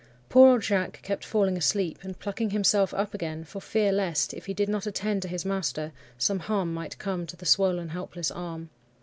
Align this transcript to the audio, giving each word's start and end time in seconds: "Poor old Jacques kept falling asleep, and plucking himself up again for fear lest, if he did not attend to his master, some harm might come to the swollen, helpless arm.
"Poor 0.29 0.53
old 0.53 0.63
Jacques 0.63 0.99
kept 1.03 1.23
falling 1.23 1.55
asleep, 1.55 1.99
and 2.01 2.17
plucking 2.17 2.49
himself 2.49 2.91
up 2.91 3.13
again 3.13 3.43
for 3.43 3.59
fear 3.59 3.91
lest, 3.91 4.33
if 4.33 4.47
he 4.47 4.53
did 4.55 4.67
not 4.67 4.87
attend 4.87 5.21
to 5.21 5.27
his 5.27 5.45
master, 5.45 5.91
some 6.17 6.39
harm 6.39 6.73
might 6.73 6.97
come 6.97 7.27
to 7.27 7.35
the 7.37 7.45
swollen, 7.45 7.89
helpless 7.89 8.31
arm. 8.31 8.71